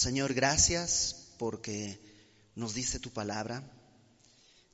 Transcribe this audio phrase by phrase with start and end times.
[0.00, 2.00] Señor, gracias porque
[2.54, 3.70] nos dice tu palabra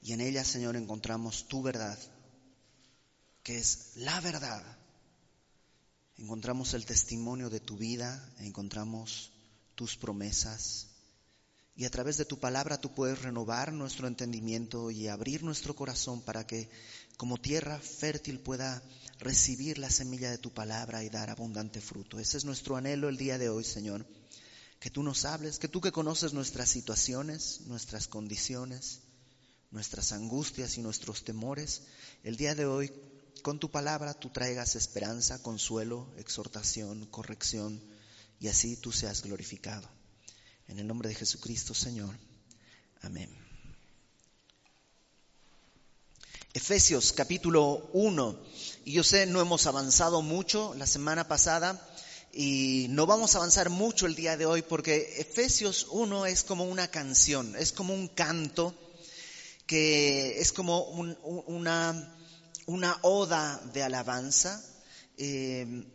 [0.00, 1.98] y en ella, Señor, encontramos tu verdad,
[3.42, 4.62] que es la verdad.
[6.16, 9.32] Encontramos el testimonio de tu vida, encontramos
[9.74, 10.90] tus promesas.
[11.74, 16.22] Y a través de tu palabra tú puedes renovar nuestro entendimiento y abrir nuestro corazón
[16.22, 16.70] para que
[17.16, 18.80] como tierra fértil pueda
[19.18, 22.20] recibir la semilla de tu palabra y dar abundante fruto.
[22.20, 24.06] Ese es nuestro anhelo el día de hoy, Señor.
[24.80, 29.00] Que tú nos hables, que tú que conoces nuestras situaciones, nuestras condiciones,
[29.70, 31.82] nuestras angustias y nuestros temores,
[32.22, 32.92] el día de hoy
[33.42, 37.80] con tu palabra tú traigas esperanza, consuelo, exhortación, corrección
[38.40, 39.88] y así tú seas glorificado.
[40.68, 42.16] En el nombre de Jesucristo, Señor.
[43.02, 43.30] Amén.
[46.52, 48.42] Efesios capítulo 1.
[48.86, 51.86] Y yo sé, no hemos avanzado mucho la semana pasada
[52.38, 56.64] y no vamos a avanzar mucho el día de hoy porque Efesios 1 es como
[56.64, 58.74] una canción, es como un canto
[59.64, 62.14] que es como una,
[62.66, 64.62] una, oda de alabanza.
[65.16, 65.86] Eh,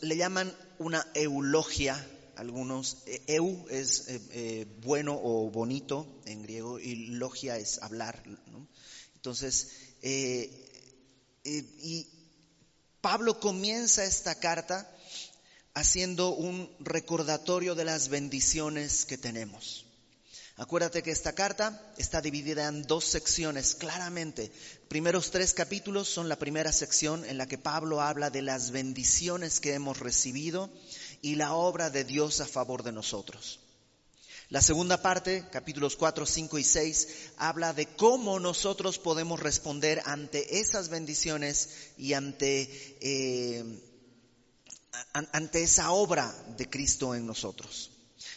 [0.00, 1.94] le llaman una eulogia
[2.36, 8.22] algunos, eh, eu es eh, eh, bueno o bonito en griego y logia es hablar.
[9.14, 9.72] Entonces,
[11.44, 12.08] y
[13.02, 14.90] Pablo comienza esta carta
[15.74, 19.84] haciendo un recordatorio de las bendiciones que tenemos.
[20.56, 24.52] Acuérdate que esta carta está dividida en dos secciones, claramente.
[24.86, 29.58] Primeros tres capítulos son la primera sección en la que Pablo habla de las bendiciones
[29.58, 30.70] que hemos recibido
[31.22, 33.58] y la obra de Dios a favor de nosotros.
[34.50, 37.08] La segunda parte, capítulos 4, 5 y 6,
[37.38, 43.64] habla de cómo nosotros podemos responder ante esas bendiciones y ante, eh,
[45.12, 47.90] ante esa obra de Cristo en nosotros.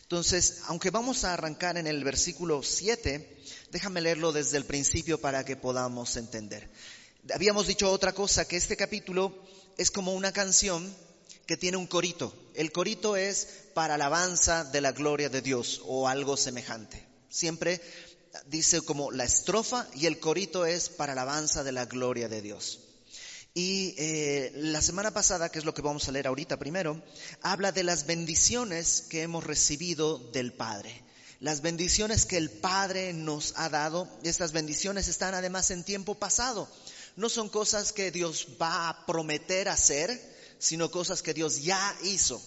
[0.04, 3.38] Entonces, aunque vamos a arrancar en el versículo 7,
[3.72, 6.70] déjame leerlo desde el principio para que podamos entender.
[7.34, 9.36] Habíamos dicho otra cosa, que este capítulo
[9.78, 10.94] es como una canción
[11.46, 12.34] que tiene un corito.
[12.54, 17.06] El corito es para alabanza de la gloria de Dios o algo semejante.
[17.30, 17.82] Siempre
[18.46, 22.80] dice como la estrofa y el corito es para alabanza de la gloria de Dios.
[23.60, 27.02] Y eh, la semana pasada, que es lo que vamos a leer ahorita primero,
[27.42, 31.04] habla de las bendiciones que hemos recibido del Padre.
[31.40, 36.70] Las bendiciones que el Padre nos ha dado, estas bendiciones están además en tiempo pasado.
[37.16, 40.22] No son cosas que Dios va a prometer hacer,
[40.60, 42.40] sino cosas que Dios ya hizo.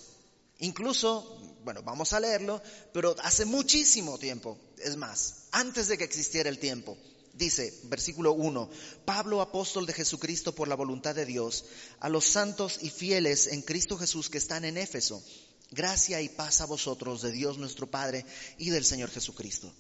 [0.61, 6.49] Incluso, bueno, vamos a leerlo, pero hace muchísimo tiempo, es más, antes de que existiera
[6.49, 6.97] el tiempo.
[7.41, 8.69] Dice, versículo 1,
[9.07, 11.65] Pablo, apóstol de Jesucristo por la voluntad de Dios,
[11.99, 15.25] a los santos y fieles en Cristo Jesús que están en Éfeso,
[15.71, 18.27] gracia y paz a vosotros de Dios nuestro Padre
[18.59, 19.73] y del Señor Jesucristo.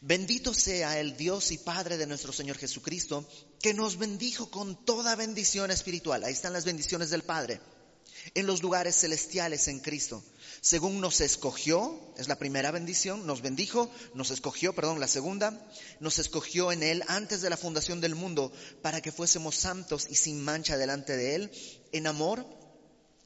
[0.00, 3.28] Bendito sea el Dios y Padre de nuestro Señor Jesucristo,
[3.60, 6.24] que nos bendijo con toda bendición espiritual.
[6.24, 7.60] Ahí están las bendiciones del Padre.
[8.34, 10.22] En los lugares celestiales en Cristo.
[10.60, 15.68] Según nos escogió, es la primera bendición, nos bendijo, nos escogió, perdón, la segunda,
[16.00, 20.14] nos escogió en Él antes de la fundación del mundo para que fuésemos santos y
[20.14, 21.50] sin mancha delante de Él,
[21.92, 22.46] en amor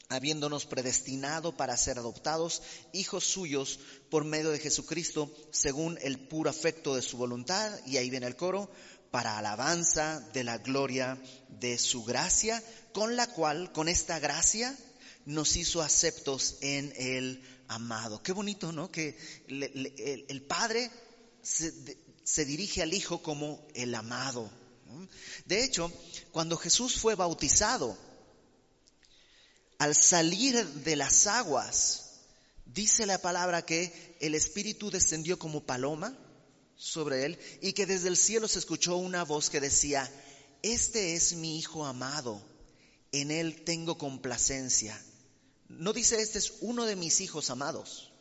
[0.09, 2.63] habiéndonos predestinado para ser adoptados
[2.93, 3.81] hijos suyos
[4.11, 8.37] por medio de Jesucristo, según el puro afecto de su voluntad, y ahí viene el
[8.37, 8.71] coro,
[9.11, 12.63] para alabanza de la gloria de su gracia,
[12.93, 14.77] con la cual, con esta gracia,
[15.27, 18.23] nos hizo aceptos en el amado.
[18.23, 18.91] Qué bonito, ¿no?
[18.91, 20.91] Que el, Padre
[21.43, 24.51] se, dirige al Hijo como el amado.
[25.45, 25.93] De hecho,
[26.31, 27.99] cuando Jesús fue bautizado,
[29.79, 32.21] al salir de las aguas,
[32.65, 36.17] dice la palabra que el Espíritu descendió como paloma
[36.77, 40.11] sobre él y que desde el cielo se escuchó una voz que decía,
[40.63, 42.41] este es mi Hijo amado,
[43.13, 44.99] en él tengo complacencia.
[45.69, 48.13] No dice, este es uno de mis hijos amados,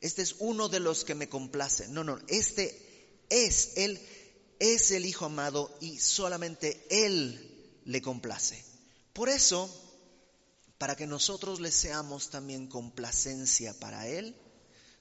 [0.00, 1.92] este es uno de los que me complacen.
[1.92, 4.00] No, no, este es, él
[4.58, 8.64] es el Hijo amado y solamente él le complace.
[9.12, 9.70] Por eso,
[10.78, 14.34] para que nosotros le seamos también complacencia para Él,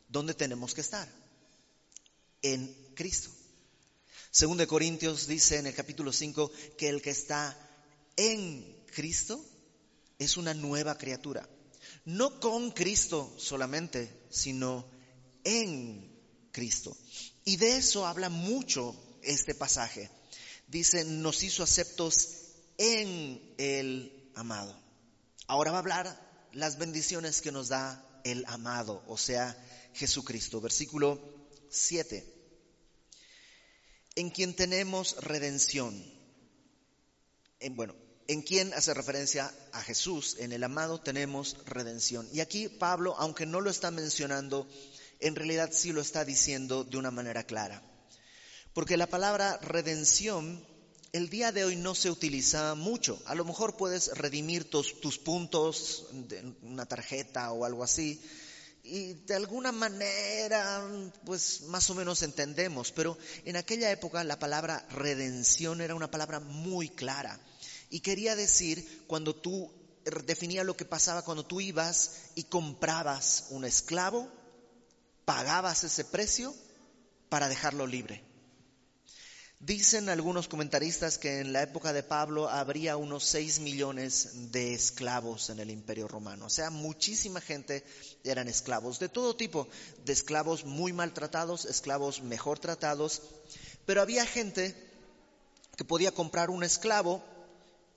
[0.08, 1.10] ¿dónde tenemos que estar?
[2.42, 3.30] En Cristo.
[4.32, 7.58] Según de Corintios dice en el capítulo 5 que el que está
[8.16, 9.44] en Cristo
[10.24, 11.48] es una nueva criatura.
[12.06, 14.86] No con Cristo solamente, sino
[15.44, 16.14] en
[16.52, 16.96] Cristo.
[17.46, 20.10] Y de eso habla mucho este pasaje.
[20.68, 22.30] Dice, nos hizo aceptos
[22.78, 24.78] en el amado.
[25.48, 29.58] Ahora va a hablar las bendiciones que nos da el amado, o sea,
[29.94, 30.62] Jesucristo.
[30.62, 31.20] Versículo
[31.70, 32.26] 7.
[34.16, 36.04] En quien tenemos redención.
[37.60, 37.96] En, bueno,
[38.28, 42.28] en quien hace referencia a Jesús, en el amado tenemos redención.
[42.32, 44.68] Y aquí Pablo, aunque no lo está mencionando,
[45.20, 47.82] en realidad sí lo está diciendo de una manera clara.
[48.74, 50.66] Porque la palabra redención
[51.14, 53.22] el día de hoy no se utiliza mucho.
[53.26, 58.20] A lo mejor puedes redimir tus, tus puntos de una tarjeta o algo así.
[58.84, 60.84] Y de alguna manera,
[61.24, 66.40] pues más o menos entendemos, pero en aquella época la palabra redención era una palabra
[66.40, 67.40] muy clara.
[67.94, 69.72] Y quería decir cuando tú
[70.26, 74.28] definía lo que pasaba cuando tú ibas y comprabas un esclavo,
[75.26, 76.56] pagabas ese precio
[77.30, 78.24] para dejarlo libre.
[79.60, 85.52] Dicen algunos comentaristas que en la época de Pablo habría unos 6 millones de esclavos
[85.52, 86.48] en el imperio romano.
[86.48, 87.86] O sea, muchísima gente
[88.24, 89.68] eran esclavos, de todo tipo,
[90.04, 93.22] de esclavos muy maltratados, esclavos mejor tratados,
[93.86, 94.76] pero había gente
[95.78, 97.24] que podía comprar un esclavo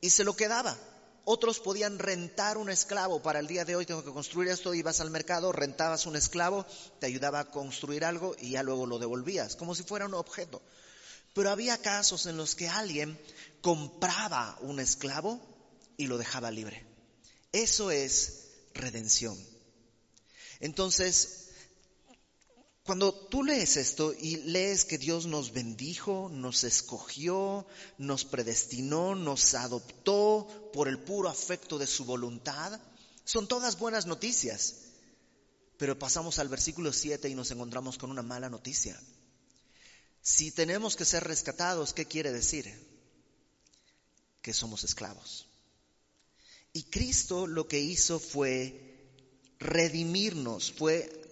[0.01, 0.77] y se lo quedaba.
[1.25, 3.21] Otros podían rentar un esclavo.
[3.21, 6.65] Para el día de hoy tengo que construir esto, ibas al mercado, rentabas un esclavo,
[7.01, 10.63] te ayudaba a construir algo y ya luego lo devolvías, como si fuera un objeto.
[11.35, 13.21] Pero había casos en los que alguien
[13.61, 15.41] compraba un esclavo
[15.97, 16.87] y lo dejaba libre.
[17.53, 18.45] Eso es
[18.75, 19.37] redención.
[20.61, 21.46] Entonces,
[22.87, 27.67] cuando tú lees esto y lees que Dios nos bendijo, nos escogió,
[27.99, 32.81] nos predestinó, nos adoptó por el puro afecto de su voluntad,
[33.25, 34.77] son todas buenas noticias.
[35.79, 38.99] Pero pasamos al versículo 7 y nos encontramos con una mala noticia.
[40.23, 42.73] Si tenemos que ser rescatados, ¿qué quiere decir?
[44.43, 45.49] Que somos esclavos.
[46.73, 49.11] Y Cristo lo que hizo fue
[49.59, 51.26] redimirnos, fue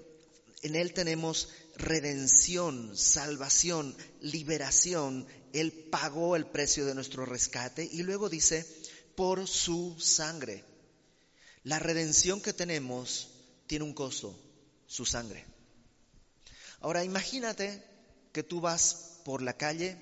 [0.64, 5.26] en Él tenemos redención, salvación, liberación.
[5.52, 8.66] Él pagó el precio de nuestro rescate y luego dice,
[9.14, 10.64] por su sangre.
[11.64, 13.28] La redención que tenemos
[13.66, 14.34] tiene un costo,
[14.87, 15.44] su sangre.
[16.81, 17.84] Ahora imagínate
[18.32, 19.99] que tú vas por la calle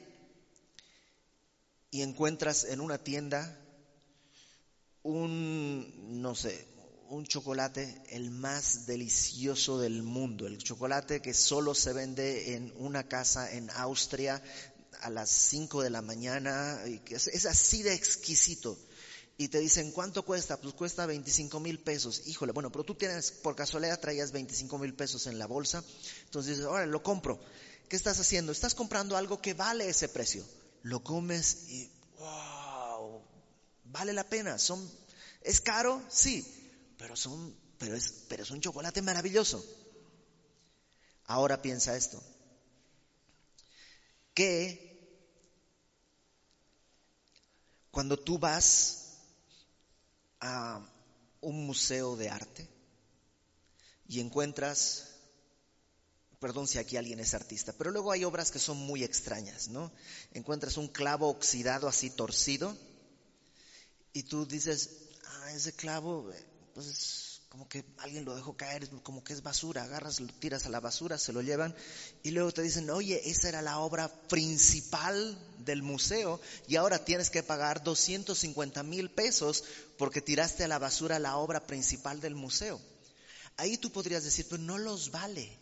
[1.90, 3.58] y encuentras en una tienda
[5.02, 6.71] un, no sé,
[7.12, 13.06] un chocolate el más delicioso del mundo, el chocolate que solo se vende en una
[13.06, 14.42] casa en Austria
[15.02, 18.78] a las 5 de la mañana, y es, así de exquisito.
[19.36, 20.58] Y te dicen, ¿cuánto cuesta?
[20.58, 22.22] Pues cuesta 25 mil pesos.
[22.26, 25.84] Híjole, bueno, pero tú tienes, por casualidad traías 25 mil pesos en la bolsa.
[26.24, 27.40] Entonces dices, ahora lo compro.
[27.88, 28.52] ¿Qué estás haciendo?
[28.52, 30.44] Estás comprando algo que vale ese precio.
[30.82, 33.20] Lo comes y, wow,
[33.84, 34.58] vale la pena.
[34.58, 34.88] Son,
[35.42, 36.02] ¿Es caro?
[36.08, 36.46] Sí,
[37.02, 37.14] pero,
[37.78, 39.64] pero, es, pero es un chocolate maravilloso.
[41.26, 42.22] Ahora piensa esto.
[44.34, 44.88] Que
[47.90, 49.18] cuando tú vas
[50.40, 50.80] a
[51.40, 52.68] un museo de arte
[54.06, 55.08] y encuentras
[56.38, 59.92] Perdón si aquí alguien es artista, pero luego hay obras que son muy extrañas, ¿no?
[60.32, 62.76] Encuentras un clavo oxidado así torcido
[64.12, 64.90] y tú dices,
[65.24, 66.32] ah, ese clavo,
[66.74, 70.70] pues como que alguien lo dejó caer, como que es basura, agarras, lo tiras a
[70.70, 71.74] la basura, se lo llevan
[72.22, 77.28] y luego te dicen, oye, esa era la obra principal del museo y ahora tienes
[77.28, 79.64] que pagar 250 mil pesos
[79.98, 82.80] porque tiraste a la basura la obra principal del museo.
[83.58, 85.58] Ahí tú podrías decir, pues no los vale.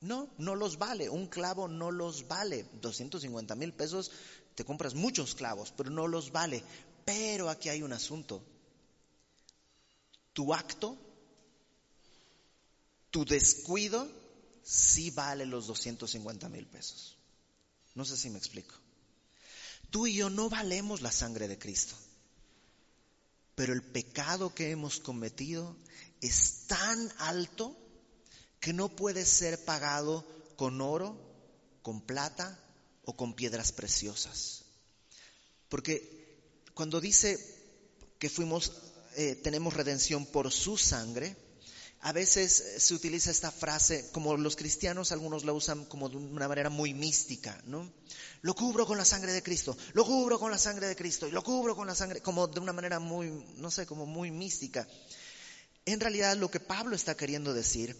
[0.00, 1.10] No, no los vale.
[1.10, 2.64] Un clavo no los vale.
[2.80, 4.12] 250 mil pesos,
[4.54, 6.62] te compras muchos clavos, pero no los vale.
[7.04, 8.40] Pero aquí hay un asunto.
[10.32, 10.96] Tu acto,
[13.10, 14.08] tu descuido,
[14.62, 17.16] sí vale los 250 mil pesos.
[17.94, 18.74] No sé si me explico.
[19.90, 21.96] Tú y yo no valemos la sangre de Cristo.
[23.56, 25.76] Pero el pecado que hemos cometido
[26.20, 27.76] es tan alto
[28.60, 30.24] que no puede ser pagado
[30.56, 31.18] con oro,
[31.82, 32.58] con plata
[33.04, 34.64] o con piedras preciosas.
[35.68, 36.38] Porque
[36.74, 37.38] cuando dice
[38.18, 38.72] que fuimos,
[39.16, 41.36] eh, tenemos redención por su sangre,
[42.02, 46.48] a veces se utiliza esta frase, como los cristianos, algunos la usan como de una
[46.48, 47.92] manera muy mística, ¿no?
[48.40, 51.30] Lo cubro con la sangre de Cristo, lo cubro con la sangre de Cristo, y
[51.30, 54.88] lo cubro con la sangre, como de una manera muy, no sé, como muy mística.
[55.84, 57.94] En realidad lo que Pablo está queriendo decir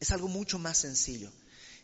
[0.00, 1.30] es algo mucho más sencillo.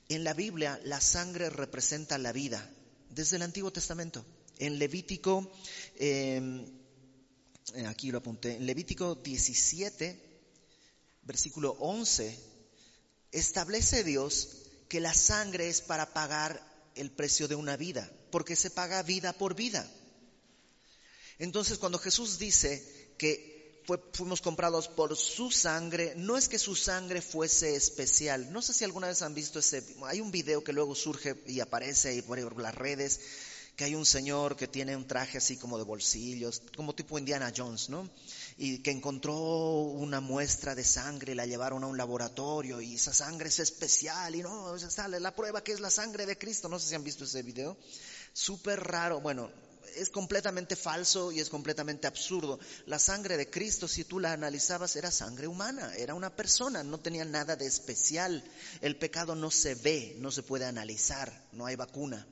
[0.08, 2.68] En la Biblia la sangre representa la vida,
[3.08, 4.24] desde el Antiguo Testamento.
[4.58, 5.52] En Levítico,
[5.96, 6.81] em,
[7.86, 10.20] aquí lo apunté, en Levítico 17,
[11.22, 12.38] versículo 11,
[13.30, 14.48] establece Dios
[14.88, 16.60] que la sangre es para pagar
[16.94, 19.90] el precio de una vida, porque se paga vida por vida.
[21.38, 23.52] Entonces, cuando Jesús dice que
[24.12, 28.52] fuimos comprados por su sangre, no es que su sangre fuese especial.
[28.52, 31.60] No sé si alguna vez han visto ese, hay un video que luego surge y
[31.60, 33.20] aparece ahí por las redes,
[33.82, 37.52] que hay un señor que tiene un traje así como de bolsillos, como tipo Indiana
[37.52, 38.08] Jones, ¿no?
[38.56, 43.48] Y que encontró una muestra de sangre, la llevaron a un laboratorio y esa sangre
[43.48, 46.68] es especial y no, sale la prueba que es la sangre de Cristo.
[46.68, 47.76] No sé si han visto ese video.
[48.32, 49.20] Súper raro.
[49.20, 49.50] Bueno,
[49.96, 52.60] es completamente falso y es completamente absurdo.
[52.86, 57.00] La sangre de Cristo, si tú la analizabas, era sangre humana, era una persona, no
[57.00, 58.44] tenía nada de especial.
[58.80, 62.28] El pecado no se ve, no se puede analizar, no hay vacuna.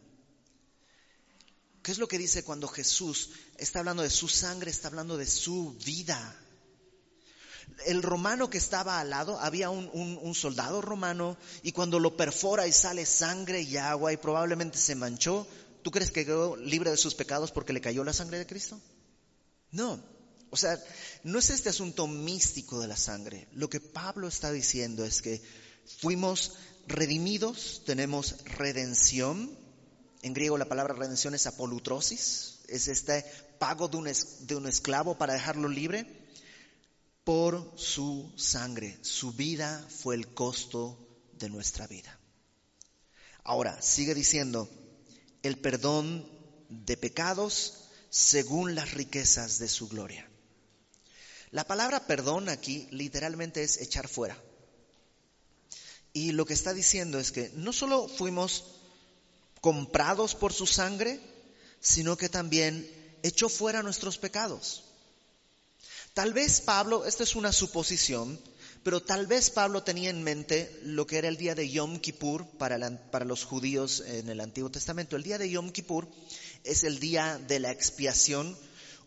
[1.82, 5.26] ¿Qué es lo que dice cuando Jesús está hablando de su sangre, está hablando de
[5.26, 6.36] su vida?
[7.86, 12.72] El romano que estaba al lado, había un, soldado romano y cuando lo perfora y
[12.72, 15.46] sale sangre y agua y probablemente se manchó,
[15.82, 18.78] ¿tú crees que quedó libre de sus pecados porque le cayó la sangre de Cristo?
[19.70, 20.02] No.
[20.50, 20.82] O sea,
[21.22, 23.48] no es este asunto místico de la sangre.
[23.52, 25.40] Lo que Pablo está diciendo es que
[26.00, 26.54] fuimos
[26.86, 29.56] redimidos, tenemos redención,
[30.22, 33.24] en griego la palabra redención es apolutrosis, es este
[33.58, 33.96] pago de
[34.56, 36.06] un, esclavo para dejarlo libre
[37.24, 38.98] por su sangre.
[39.02, 40.98] Su vida fue el costo
[41.32, 42.18] de nuestra vida.
[43.42, 44.68] Ahora, sigue diciendo,
[45.42, 46.28] el perdón
[46.68, 50.28] de pecados según las riquezas de su gloria.
[51.50, 54.40] La palabra perdón aquí literalmente es echar fuera.
[56.12, 58.79] Y lo que está diciendo es que no solo fuimos
[59.60, 61.20] comprados por su sangre,
[61.80, 62.88] sino que también
[63.22, 64.84] echó fuera nuestros pecados.
[66.14, 68.40] Tal vez Pablo, esta es una suposición,
[68.82, 72.46] pero tal vez Pablo tenía en mente lo que era el día de Yom Kippur
[72.58, 72.78] para,
[73.10, 75.16] para, los judíos en el Antiguo Testamento.
[75.16, 76.08] El día de Yom Kippur
[76.64, 78.56] es el día de la expiación,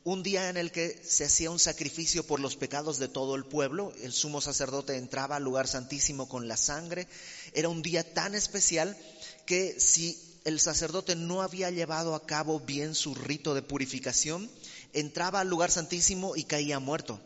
[0.04, 3.46] un día en el que se hacía un sacrificio por los pecados de todo el
[3.46, 3.94] pueblo.
[4.02, 7.08] El sumo sacerdote entraba al lugar santísimo con la sangre.
[7.54, 8.98] Era un día tan especial
[9.46, 14.50] que si el sacerdote no había llevado a cabo bien su rito de purificación,
[14.94, 17.20] entraba al lugar santísimo y caía muerto.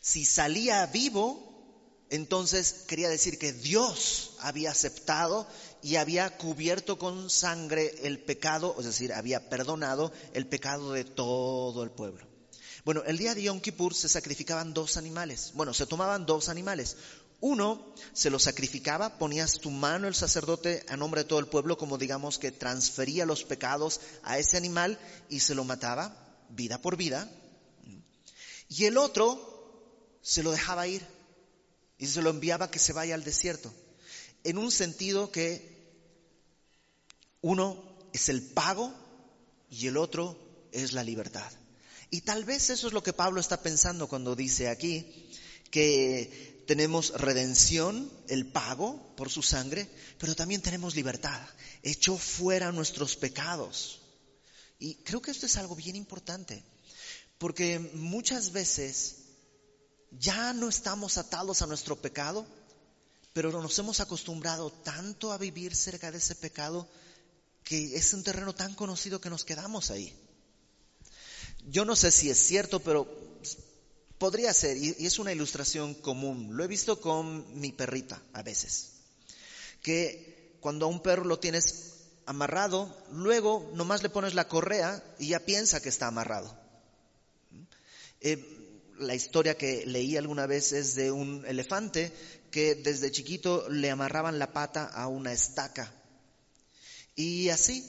[0.00, 1.54] Si salía vivo,
[2.10, 5.46] entonces quería decir que Dios había aceptado
[5.82, 11.82] y había cubierto con sangre el pecado, es decir, había perdonado el pecado de todo
[11.82, 12.26] el pueblo.
[12.84, 15.52] Bueno, el día de Yom Kippur se sacrificaban dos animales.
[15.54, 16.96] Bueno, se tomaban dos animales.
[17.40, 21.76] Uno se lo sacrificaba, ponías tu mano el sacerdote a nombre de todo el pueblo,
[21.76, 24.98] como digamos que transfería los pecados a ese animal
[25.28, 26.16] y se lo mataba,
[26.48, 27.30] vida por vida.
[28.68, 31.06] Y el otro se lo dejaba ir
[31.98, 33.72] y se lo enviaba que se vaya al desierto.
[34.42, 35.74] En un sentido que
[37.40, 38.92] uno es el pago
[39.68, 40.38] y el otro
[40.72, 41.52] es la libertad.
[42.10, 45.30] Y tal vez eso es lo que Pablo está pensando cuando dice aquí
[45.70, 51.40] que tenemos redención, el pago por su sangre, pero también tenemos libertad.
[51.82, 54.00] Echó fuera nuestros pecados.
[54.78, 56.64] Y creo que esto es algo bien importante,
[57.38, 59.16] porque muchas veces
[60.10, 62.46] ya no estamos atados a nuestro pecado,
[63.32, 66.88] pero nos hemos acostumbrado tanto a vivir cerca de ese pecado
[67.64, 70.14] que es un terreno tan conocido que nos quedamos ahí.
[71.66, 73.08] Yo no sé si es cierto, pero
[74.24, 76.56] Podría ser, y es una ilustración común.
[76.56, 78.92] Lo he visto con mi perrita a veces.
[79.82, 85.26] Que cuando a un perro lo tienes amarrado, luego nomás le pones la correa y
[85.26, 86.58] ya piensa que está amarrado.
[88.22, 88.42] Eh,
[88.98, 92.10] la historia que leí alguna vez es de un elefante
[92.50, 95.92] que desde chiquito le amarraban la pata a una estaca.
[97.14, 97.86] Y así,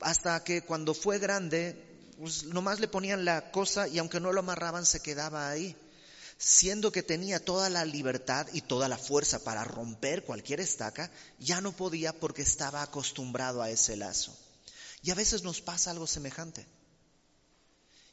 [0.00, 1.89] hasta que cuando fue grande
[2.20, 5.74] pues nomás le ponían la cosa y aunque no lo amarraban se quedaba ahí,
[6.36, 11.62] siendo que tenía toda la libertad y toda la fuerza para romper cualquier estaca, ya
[11.62, 14.36] no podía porque estaba acostumbrado a ese lazo.
[15.02, 16.66] Y a veces nos pasa algo semejante.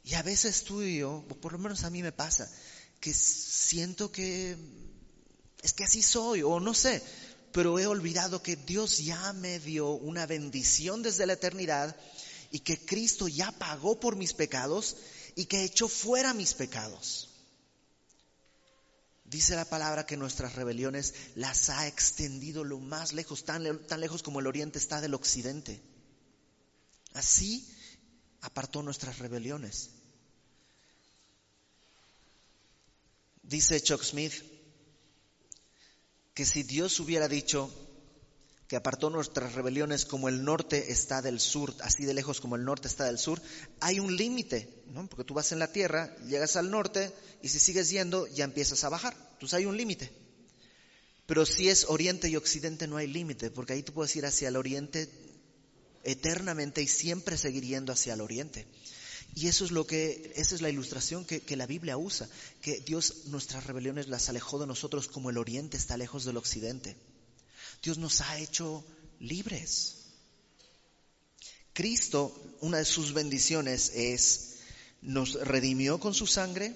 [0.05, 2.49] Y a veces tú y yo, o por lo menos a mí me pasa,
[3.01, 4.55] que siento que
[5.63, 7.03] es que así soy, o no sé,
[7.51, 11.93] pero he olvidado que Dios ya me dio una bendición desde la eternidad
[12.51, 14.97] y que Cristo ya pagó por mis pecados
[15.35, 17.29] y que echó fuera mis pecados.
[19.25, 24.23] Dice la palabra que nuestras rebeliones las ha extendido lo más lejos, tan, tan lejos
[24.23, 25.81] como el oriente está del occidente.
[27.13, 27.67] Así
[28.41, 29.89] apartó nuestras rebeliones.
[33.43, 34.33] Dice Chuck Smith
[36.33, 37.73] que si Dios hubiera dicho
[38.67, 42.65] que apartó nuestras rebeliones como el norte está del sur, así de lejos como el
[42.65, 43.41] norte está del sur,
[43.79, 45.07] hay un límite, ¿no?
[45.07, 48.83] porque tú vas en la tierra, llegas al norte y si sigues yendo ya empiezas
[48.83, 50.11] a bajar, entonces hay un límite.
[51.25, 54.47] Pero si es oriente y occidente no hay límite, porque ahí tú puedes ir hacia
[54.47, 55.09] el oriente
[56.03, 58.65] eternamente y siempre seguir yendo hacia el oriente.
[59.35, 62.29] Y eso es lo que, esa es la ilustración que, que, la Biblia usa,
[62.61, 66.95] que Dios nuestras rebeliones las alejó de nosotros como el oriente está lejos del occidente.
[67.81, 68.83] Dios nos ha hecho
[69.19, 69.95] libres.
[71.73, 74.55] Cristo, una de sus bendiciones es,
[75.01, 76.75] nos redimió con su sangre,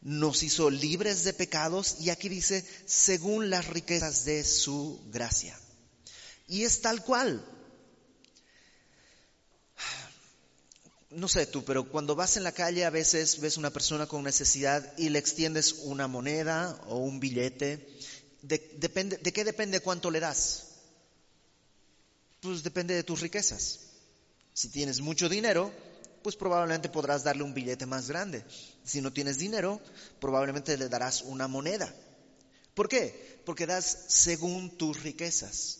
[0.00, 5.58] nos hizo libres de pecados y aquí dice, según las riquezas de su gracia.
[6.48, 7.44] Y es tal cual,
[11.10, 14.22] no sé tú, pero cuando vas en la calle a veces ves una persona con
[14.22, 17.88] necesidad y le extiendes una moneda o un billete.
[18.42, 20.66] De, depende, ¿De qué depende cuánto le das?
[22.40, 23.80] Pues depende de tus riquezas.
[24.52, 25.72] Si tienes mucho dinero,
[26.22, 28.44] pues probablemente podrás darle un billete más grande.
[28.84, 29.80] Si no tienes dinero,
[30.20, 31.94] probablemente le darás una moneda.
[32.74, 33.40] ¿Por qué?
[33.44, 35.78] Porque das según tus riquezas.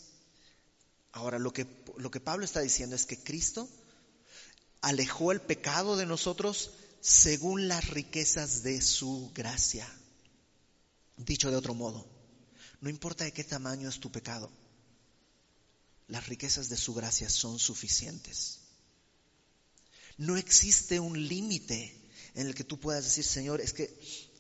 [1.13, 3.69] Ahora, lo que, lo que Pablo está diciendo es que Cristo
[4.83, 6.71] alejó el pecado de nosotros
[7.01, 9.89] según las riquezas de su gracia.
[11.17, 12.07] Dicho de otro modo,
[12.87, 14.49] no importa de qué tamaño es tu pecado,
[16.07, 18.61] las riquezas de su gracia son suficientes.
[20.19, 22.01] No existe un límite
[22.37, 23.93] en el que tú puedas decir, Señor, es que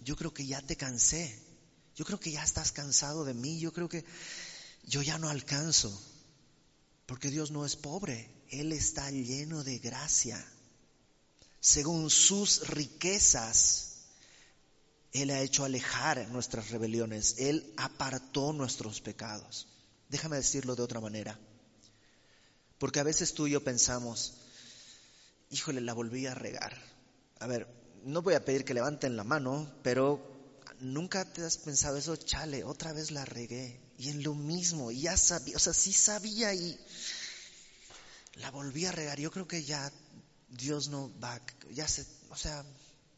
[0.04, 1.42] yo creo que ya te cansé,
[1.96, 4.04] yo creo que ya estás cansado de mí, yo creo que
[4.84, 6.00] yo ya no alcanzo,
[7.06, 10.38] porque Dios no es pobre, él está lleno de gracia.
[11.60, 13.95] Según sus riquezas,
[15.12, 17.36] Él ha hecho alejar nuestras rebeliones.
[17.38, 19.68] Él apartó nuestros pecados.
[20.08, 21.38] Déjame decirlo de otra manera.
[22.78, 24.34] Porque a veces tú y yo pensamos,
[25.50, 26.76] híjole, la volví a regar.
[27.40, 27.66] A ver,
[28.04, 30.36] no voy a pedir que levanten la mano, pero
[30.80, 33.80] nunca te has pensado eso, chale, otra vez la regué.
[33.98, 36.78] Y en lo mismo, y ya sabía, o sea, sí sabía y
[38.34, 39.18] la volví a regar.
[39.18, 39.90] Yo creo que ya
[40.48, 41.40] Dios no va,
[41.70, 42.64] ya se, o sea,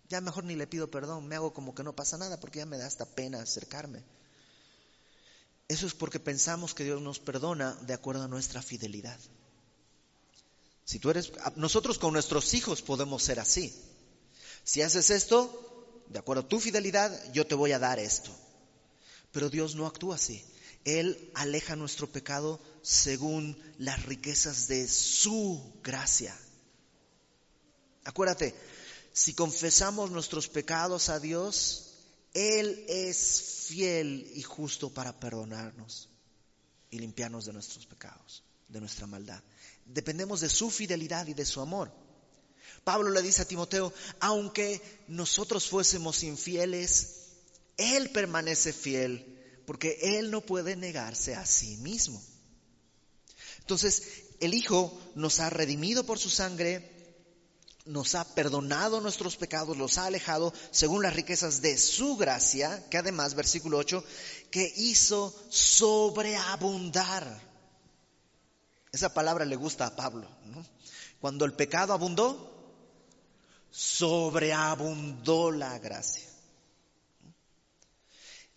[0.08, 2.66] ya mejor ni le pido perdón, me hago como que no pasa nada porque ya
[2.66, 4.02] me da hasta pena acercarme.
[5.68, 9.18] Eso es porque pensamos que Dios nos perdona de acuerdo a nuestra fidelidad.
[10.84, 13.74] Si tú eres, nosotros con nuestros hijos podemos ser así.
[14.64, 18.30] Si haces esto, de acuerdo a tu fidelidad, yo te voy a dar esto.
[19.30, 20.42] Pero Dios no actúa así.
[20.84, 26.34] Él aleja nuestro pecado según las riquezas de su gracia.
[28.04, 28.54] Acuérdate,
[29.18, 31.88] si confesamos nuestros pecados a Dios,
[32.34, 36.08] Él es fiel y justo para perdonarnos
[36.88, 39.42] y limpiarnos de nuestros pecados, de nuestra maldad.
[39.84, 41.92] Dependemos de su fidelidad y de su amor.
[42.84, 47.30] Pablo le dice a Timoteo, aunque nosotros fuésemos infieles,
[47.76, 52.22] Él permanece fiel porque Él no puede negarse a sí mismo.
[53.58, 54.04] Entonces,
[54.38, 56.97] el Hijo nos ha redimido por su sangre,
[57.88, 62.98] nos ha perdonado nuestros pecados, los ha alejado según las riquezas de su gracia, que
[62.98, 64.04] además, versículo 8,
[64.50, 67.40] que hizo sobreabundar.
[68.92, 70.28] Esa palabra le gusta a Pablo.
[71.20, 72.54] Cuando el pecado abundó,
[73.70, 76.27] sobreabundó la gracia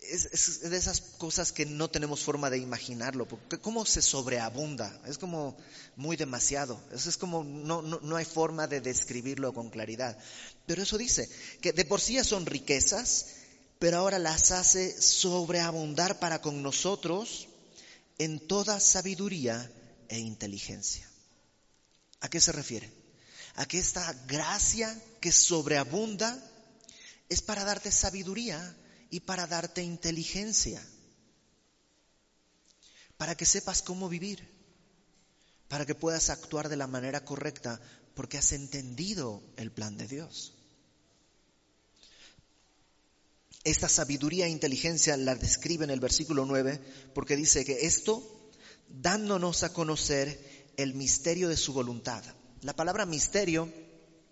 [0.01, 5.17] es, de esas cosas que no tenemos forma de imaginarlo, porque cómo se sobreabunda, es
[5.17, 5.55] como
[5.95, 10.17] muy demasiado, eso es como no, no, no hay forma de describirlo con claridad.
[10.65, 11.29] Pero eso dice,
[11.61, 13.27] que de por sí ya son riquezas,
[13.79, 17.47] pero ahora las hace sobreabundar para con nosotros
[18.17, 19.71] en toda sabiduría
[20.09, 21.09] e inteligencia.
[22.19, 22.91] ¿A qué se refiere?
[23.55, 26.37] A que esta gracia que sobreabunda
[27.29, 28.75] es para darte sabiduría
[29.11, 30.81] y para darte inteligencia,
[33.17, 34.49] para que sepas cómo vivir,
[35.67, 37.79] para que puedas actuar de la manera correcta,
[38.15, 40.53] porque has entendido el plan de Dios.
[43.63, 46.79] Esta sabiduría e inteligencia la describe en el versículo 9,
[47.13, 48.49] porque dice que esto,
[48.87, 52.23] dándonos a conocer el misterio de su voluntad.
[52.61, 53.71] La palabra misterio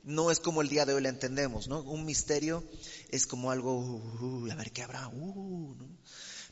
[0.04, 1.82] no es como el día de hoy la entendemos, ¿no?
[1.82, 2.64] Un misterio
[3.10, 5.76] es como algo, uh, a ver qué habrá, uh,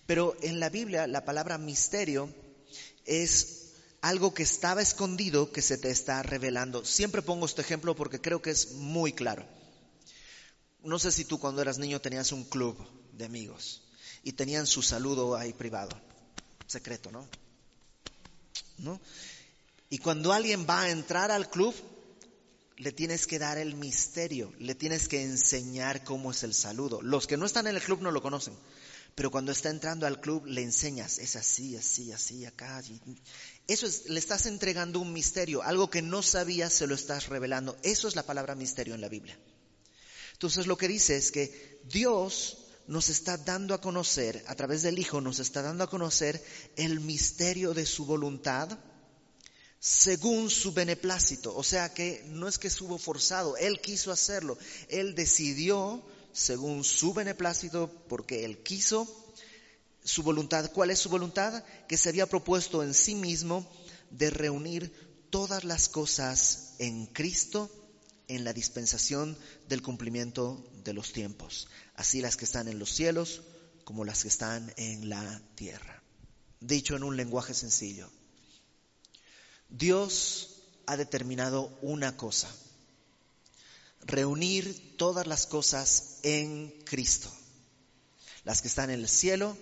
[0.06, 2.30] Pero en la Biblia la palabra misterio
[3.06, 6.86] es algo que estaba escondido que se te está revelando.
[6.86, 9.46] Siempre pongo este ejemplo porque creo que es muy claro.
[10.84, 12.78] No sé si tú cuando eras niño tenías un club
[13.14, 13.82] de amigos
[14.24, 16.00] y tenían su saludo ahí privado,
[16.68, 17.28] secreto, ¿no?
[18.78, 19.02] ¿No?
[19.90, 21.74] Y cuando alguien va a entrar al club,
[22.78, 27.02] le tienes que dar el misterio, le tienes que enseñar cómo es el saludo.
[27.02, 28.54] Los que no están en el club no lo conocen,
[29.16, 32.84] pero cuando está entrando al club le enseñas, es así, así, así, acá.
[33.68, 37.76] Eso es, le estás entregando un misterio, algo que no sabías se lo estás revelando.
[37.82, 39.40] Eso es la palabra misterio en la Biblia.
[40.34, 45.00] Entonces lo que dice es que Dios nos está dando a conocer, a través del
[45.00, 46.44] Hijo, nos está dando a conocer
[46.76, 48.78] el misterio de su voluntad
[49.88, 51.56] según su beneplácito.
[51.56, 54.58] O sea que no es que estuvo forzado, Él quiso hacerlo.
[54.90, 59.08] Él decidió según su beneplácito porque Él quiso
[60.04, 60.70] su voluntad.
[60.74, 61.64] ¿Cuál es su voluntad?
[61.88, 63.66] Que se había propuesto en sí mismo
[64.12, 64.92] de reunir
[65.30, 67.72] todas las cosas en Cristo
[68.28, 69.38] en la dispensación
[69.70, 73.42] del cumplimiento de los tiempos, así las que están en los cielos
[73.86, 76.04] como las que están en la tierra.
[76.60, 78.12] Dicho en un lenguaje sencillo,
[79.70, 82.50] Dios ha determinado una cosa,
[84.02, 87.32] reunir todas las cosas en Cristo,
[88.44, 89.58] las que están en el cielo,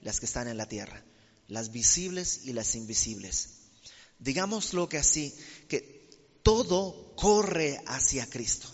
[0.00, 1.04] las que están en la tierra,
[1.48, 3.50] las visibles y las invisibles.
[4.18, 5.34] Digámoslo que así,
[5.68, 8.68] que todo corre hacia Cristo.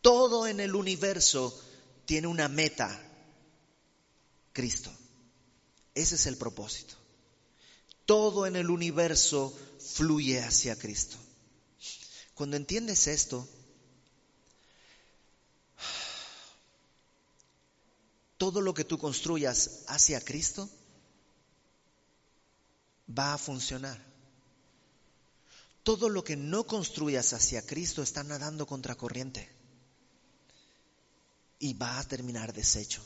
[0.00, 1.58] Todo en el universo
[2.04, 3.02] tiene una meta,
[4.52, 4.92] Cristo.
[5.94, 6.94] Ese es el propósito.
[8.06, 11.16] Todo en el universo fluye hacia Cristo.
[12.34, 13.48] Cuando entiendes esto,
[18.36, 20.68] todo lo que tú construyas hacia Cristo
[23.16, 24.00] va a funcionar.
[25.82, 29.48] Todo lo que no construyas hacia Cristo está nadando contra corriente
[31.58, 33.02] y va a terminar deshecho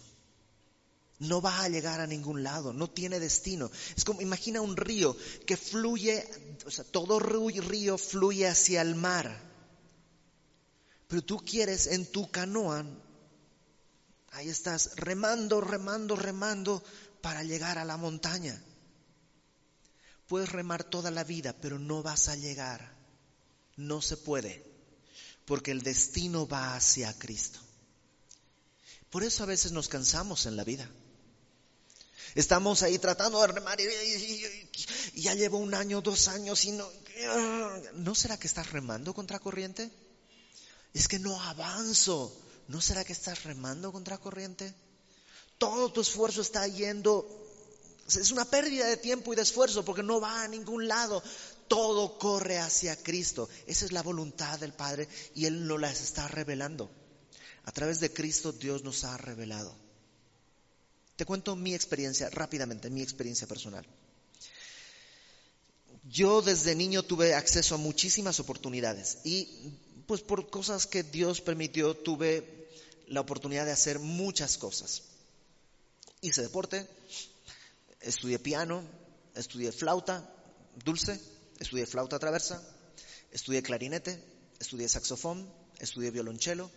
[1.20, 3.70] no va a llegar a ningún lado, no tiene destino.
[3.96, 6.26] Es como, imagina un río que fluye,
[6.66, 9.50] o sea, todo río fluye hacia el mar.
[11.08, 12.86] Pero tú quieres en tu canoa,
[14.30, 16.82] ahí estás remando, remando, remando
[17.20, 18.62] para llegar a la montaña.
[20.26, 22.96] Puedes remar toda la vida, pero no vas a llegar.
[23.76, 24.64] No se puede,
[25.44, 27.58] porque el destino va hacia Cristo.
[29.10, 30.88] Por eso a veces nos cansamos en la vida.
[32.34, 36.88] Estamos ahí tratando de remar y, ya llevo un año, dos años y no...
[37.94, 39.90] ¿No será que estás remando contra corriente?
[40.94, 42.34] Es que no avanzo.
[42.68, 44.72] ¿No será que estás remando contra corriente?
[45.58, 47.26] Todo tu esfuerzo está yendo...
[48.06, 51.22] Es una pérdida de tiempo y de esfuerzo porque no va a ningún lado.
[51.68, 53.48] Todo corre hacia Cristo.
[53.66, 56.90] Esa es la voluntad del Padre y Él nos las está revelando.
[57.64, 59.76] A través de Cristo Dios nos ha revelado.
[61.20, 63.84] Te cuento mi experiencia rápidamente, mi experiencia personal.
[66.08, 69.46] Yo desde niño tuve acceso a muchísimas oportunidades y
[70.06, 72.70] pues por cosas que Dios permitió tuve
[73.06, 75.02] la oportunidad de hacer muchas cosas.
[76.22, 76.86] Hice deporte,
[78.00, 78.82] estudié piano,
[79.34, 80.26] estudié flauta
[80.86, 81.20] dulce,
[81.58, 82.62] estudié flauta traversa,
[83.30, 84.18] estudié clarinete,
[84.58, 85.46] estudié saxofón,
[85.80, 86.70] estudié violonchelo,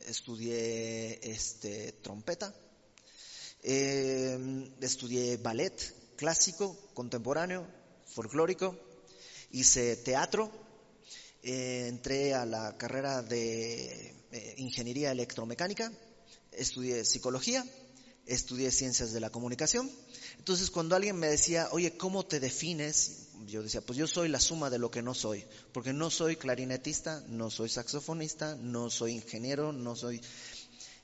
[0.00, 2.52] estudié este, trompeta
[3.64, 5.74] eh, estudié ballet
[6.16, 7.66] clásico, contemporáneo,
[8.06, 8.78] folclórico,
[9.50, 10.50] hice teatro,
[11.42, 15.90] eh, entré a la carrera de eh, ingeniería electromecánica,
[16.52, 17.64] estudié psicología,
[18.26, 19.90] estudié ciencias de la comunicación.
[20.38, 23.28] Entonces, cuando alguien me decía, oye, ¿cómo te defines?
[23.46, 26.36] Yo decía, pues yo soy la suma de lo que no soy, porque no soy
[26.36, 30.20] clarinetista, no soy saxofonista, no soy ingeniero, no soy...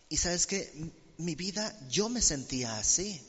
[0.08, 0.72] Y sabes que
[1.20, 3.20] mi vida yo me sentía así,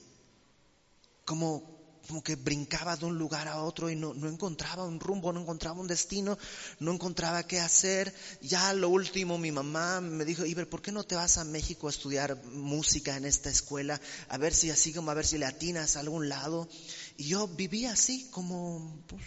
[1.26, 5.32] como, como que brincaba de un lugar a otro y no, no, encontraba un rumbo,
[5.32, 6.38] no encontraba un destino,
[6.80, 8.14] no encontraba qué hacer.
[8.42, 11.88] Ya lo último mi mamá me dijo, Iber, ¿por qué no te vas a México
[11.88, 14.00] a estudiar música en esta escuela?
[14.30, 16.68] A ver si así como a ver si le atinas a algún lado.
[17.18, 19.24] Y yo vivía así como pues,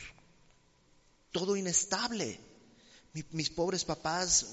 [1.32, 2.40] todo inestable.
[3.30, 4.46] mis pobres papás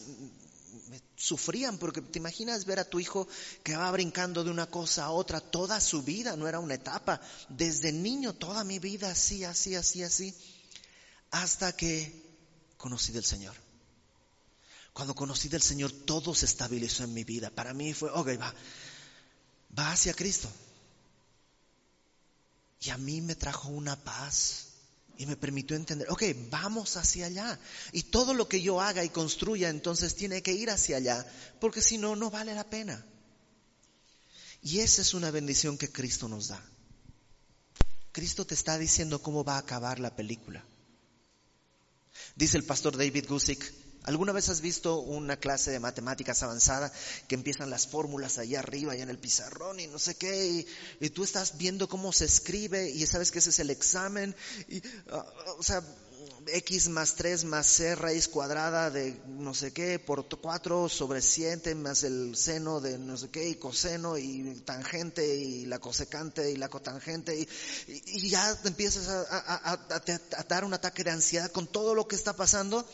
[1.21, 3.27] sufrían porque te imaginas ver a tu hijo
[3.63, 7.21] que va brincando de una cosa a otra toda su vida, no era una etapa,
[7.49, 10.33] desde niño toda mi vida así, así, así, así,
[11.29, 12.11] hasta que
[12.77, 13.55] conocí del Señor.
[14.93, 17.49] Cuando conocí del Señor todo se estabilizó en mi vida.
[17.51, 18.53] Para mí fue, ok, va,
[19.77, 20.49] va hacia Cristo.
[22.81, 24.70] Y a mí me trajo una paz
[25.21, 27.59] y me permitió entender, ok, vamos hacia allá.
[27.91, 31.23] Y todo lo que yo haga y construya entonces tiene que ir hacia allá,
[31.59, 33.05] porque si no, no vale la pena.
[34.63, 36.59] Y esa es una bendición que Cristo nos da.
[38.11, 40.65] Cristo te está diciendo cómo va a acabar la película.
[42.35, 43.71] Dice el pastor David Gusick,
[44.03, 46.91] ¿alguna vez has visto una clase de matemáticas avanzada
[47.27, 50.65] que empiezan las fórmulas allá arriba, allá en el pizarrón y no sé qué,
[50.99, 54.35] y, tú estás viendo cómo se escribe y sabes que ese es el examen?
[54.67, 55.25] Y, ah,
[55.57, 55.83] o sea,
[56.47, 61.75] x más 3 más c raíz cuadrada de no sé qué por 4 sobre 7
[61.75, 66.57] más el seno de no sé qué y coseno y tangente y la cosecante y
[66.57, 67.47] la cotangente y,
[67.87, 72.35] y ya empiezas a, a, dar un ataque de ansiedad con todo lo que está
[72.35, 72.85] pasando,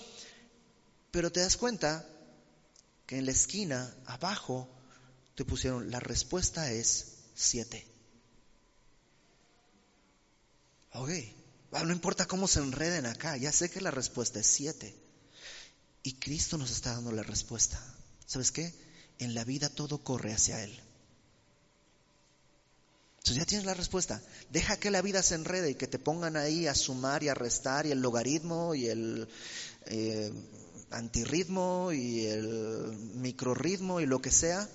[1.12, 2.08] pero te das cuenta
[3.06, 4.70] que en la esquina abajo
[5.36, 7.86] te pusieron la respuesta es 7.
[10.94, 11.10] Ok.
[11.72, 14.96] Ah, no importa cómo se enreden acá, ya sé que la respuesta es siete.
[16.02, 17.80] Y Cristo nos está dando la respuesta.
[18.26, 18.74] ¿Sabes qué?
[19.20, 20.72] En la vida todo corre hacia Él.
[23.18, 24.22] Entonces ya tienes la respuesta.
[24.50, 27.34] Deja que la vida se enrede y que te pongan ahí a sumar y a
[27.34, 29.28] restar y el logaritmo y el
[29.88, 30.32] eh,
[30.92, 34.68] antirritmo y el microrritmo y lo que sea.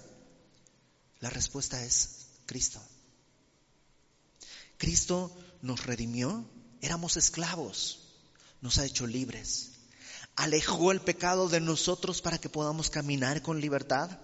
[1.20, 2.80] La respuesta es Cristo.
[4.78, 6.44] Cristo nos redimió
[6.82, 8.00] Éramos esclavos,
[8.60, 9.70] nos ha hecho libres.
[10.34, 14.18] Alejó el pecado de nosotros para que podamos caminar con libertad.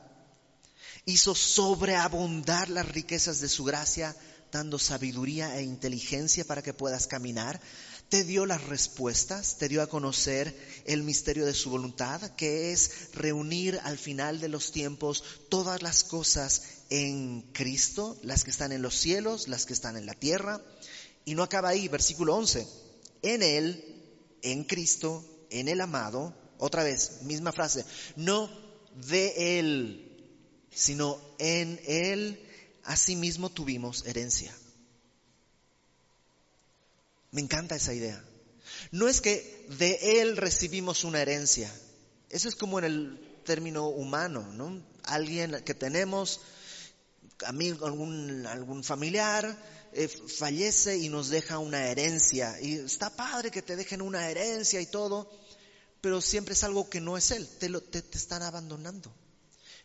[1.05, 4.17] Hizo sobreabundar las riquezas de su gracia,
[4.51, 7.61] dando sabiduría e inteligencia para que puedas caminar.
[8.09, 13.13] Te dio las respuestas, te dio a conocer el misterio de su voluntad, que es
[13.13, 18.81] reunir al final de los tiempos todas las cosas en Cristo, las que están en
[18.81, 20.63] los cielos, las que están en la tierra
[21.29, 22.67] y no acaba ahí, versículo 11.
[23.21, 23.85] En Él,
[24.41, 27.85] en Cristo, en el amado, otra vez, misma frase,
[28.17, 28.49] no
[29.11, 30.33] de Él,
[30.71, 32.43] sino en Él,
[32.83, 34.55] asimismo tuvimos herencia.
[37.39, 38.21] Me encanta esa idea.
[38.91, 41.73] No es que de Él recibimos una herencia.
[42.31, 44.83] Eso es como en el término humano, ¿no?
[45.05, 46.41] Alguien que tenemos,
[47.47, 49.57] algún, algún familiar,
[49.93, 52.61] eh, fallece y nos deja una herencia.
[52.61, 55.31] Y está padre que te dejen una herencia y todo,
[56.01, 59.15] pero siempre es algo que no es Él, te, lo, te, están abandonando.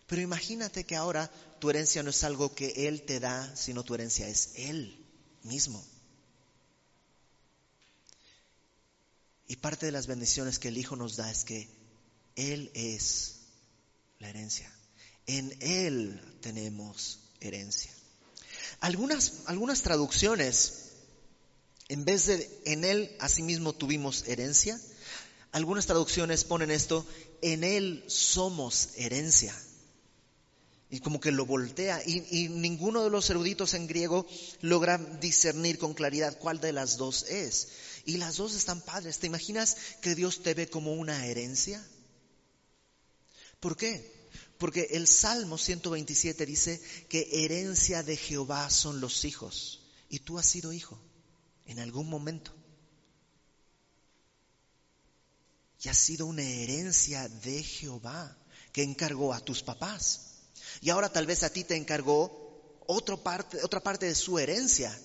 [0.08, 3.94] Pero imagínate que ahora tu herencia no es algo que Él te da, sino tu
[3.94, 5.06] herencia es Él
[5.44, 5.93] mismo.
[9.54, 11.70] Y parte de las bendiciones que el Hijo nos da es que
[12.36, 13.36] Él es
[14.18, 14.74] la herencia.
[15.28, 17.92] En Él tenemos herencia.
[18.80, 20.94] Algunas, algunas traducciones,
[21.88, 24.82] en vez de en Él asimismo tuvimos herencia,
[25.52, 27.06] algunas traducciones ponen esto,
[27.44, 29.56] en Él somos herencia.
[30.90, 32.02] Y como que lo voltea.
[32.08, 34.26] Y, y, ninguno de los eruditos en griego
[34.62, 37.68] logra discernir con claridad cuál de las dos es.
[38.06, 39.20] Y las dos están padres.
[39.20, 41.86] ¿Te imaginas que Dios te ve como una herencia?
[43.60, 44.30] ¿Por qué?
[44.58, 49.82] Porque el Salmo 127 dice que herencia de Jehová son los hijos.
[50.10, 51.00] Y tú has sido hijo
[51.66, 52.54] en algún momento.
[55.82, 58.38] Y has sido una herencia de Jehová
[58.72, 60.34] que encargó a tus papás.
[60.82, 64.98] Y ahora tal vez a ti te encargó otra parte, otra parte de su herencia.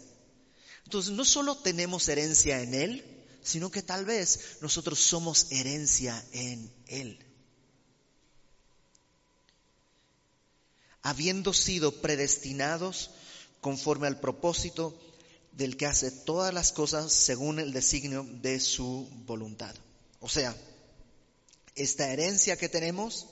[0.88, 3.04] Entonces no solo tenemos herencia en Él,
[3.42, 7.22] sino que tal vez nosotros somos herencia en Él.
[11.02, 13.10] habiendo sido predestinados
[13.60, 14.98] conforme al propósito
[15.52, 19.74] del que hace todas las cosas según el designio de su voluntad.
[20.20, 20.56] O sea,
[21.74, 23.26] esta herencia que tenemos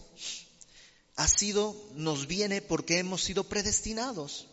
[1.16, 4.46] ha sido, nos viene porque hemos sido predestinados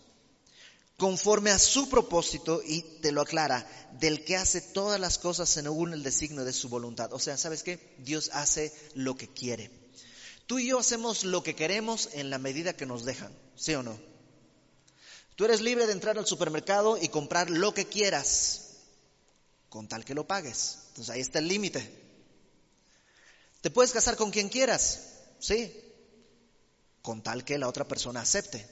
[0.97, 3.67] conforme a su propósito, y te lo aclara,
[3.99, 7.11] del que hace todas las cosas según el designio de su voluntad.
[7.13, 7.95] O sea, ¿sabes qué?
[7.99, 9.71] Dios hace lo que quiere.
[10.47, 13.83] Tú y yo hacemos lo que queremos en la medida que nos dejan, ¿sí o
[13.83, 13.97] no?
[15.35, 18.73] Tú eres libre de entrar al supermercado y comprar lo que quieras,
[19.69, 20.77] con tal que lo pagues.
[20.89, 22.03] Entonces ahí está el límite.
[23.61, 25.73] Te puedes casar con quien quieras, sí,
[27.01, 28.67] con tal que la otra persona acepte.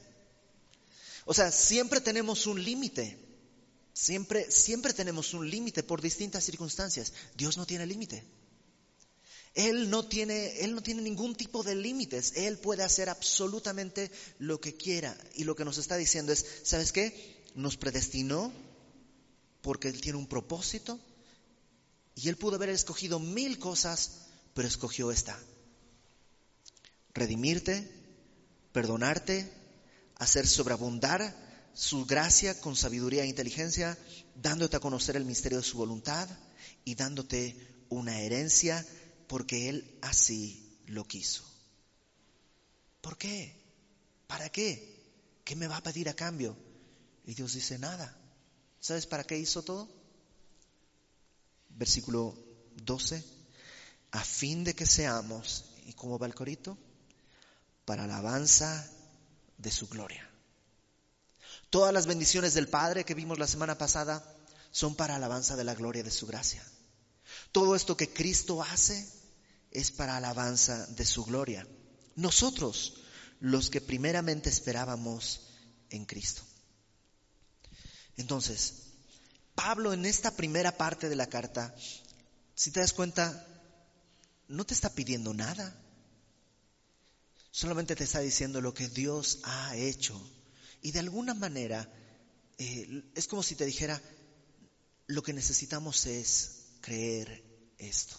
[1.26, 3.18] O sea, siempre tenemos un límite.
[3.94, 7.14] Siempre, siempre tenemos un límite por distintas circunstancias.
[7.36, 8.24] Dios no tiene límite.
[9.54, 12.34] Él no tiene, él no tiene ningún tipo de límites.
[12.36, 15.18] Él puede hacer absolutamente lo que quiera.
[15.36, 17.44] Y lo que nos está diciendo es, ¿sabes qué?
[17.54, 18.52] Nos predestinó
[19.62, 21.00] porque Él tiene un propósito.
[22.16, 24.12] Y Él pudo haber escogido mil cosas,
[24.54, 25.38] pero escogió esta.
[27.14, 27.90] Redimirte,
[28.72, 29.52] perdonarte,
[30.22, 31.36] hacer sobreabundar
[31.74, 33.98] su gracia con sabiduría e inteligencia,
[34.36, 36.30] dándote a conocer el misterio de su voluntad
[36.86, 37.58] y dándote
[37.90, 38.86] una herencia
[39.26, 41.44] porque Él así lo quiso.
[43.02, 43.52] ¿Por qué?
[44.28, 45.42] ¿Para qué?
[45.44, 46.56] ¿Qué me va a pedir a cambio?
[47.26, 48.16] Y Dios dice, nada.
[48.80, 49.90] ¿Sabes para qué hizo todo?
[51.70, 52.38] Versículo
[52.84, 53.24] 12.
[54.12, 56.78] A fin de que seamos, ¿y cómo va el corito?
[57.86, 58.88] Para alabanza
[59.62, 60.28] de su gloria.
[61.70, 64.24] Todas las bendiciones del Padre que vimos la semana pasada
[64.72, 66.64] son para alabanza de la gloria de su gracia.
[67.52, 69.08] Todo esto que Cristo hace
[69.72, 71.68] es para alabanza de su gloria.
[72.16, 72.96] Nosotros,
[73.40, 75.42] los que primeramente esperábamos
[75.90, 76.42] en Cristo.
[78.18, 78.92] Entonces,
[79.56, 81.74] Pablo en esta primera parte de la carta,
[82.56, 83.48] si te das cuenta,
[84.48, 85.74] no te está pidiendo nada.
[87.52, 90.20] Solamente te está diciendo lo que Dios ha hecho.
[90.82, 91.88] Y de alguna manera,
[92.58, 94.02] eh, es como si te dijera,
[95.08, 97.44] lo que necesitamos es creer
[97.78, 98.16] esto.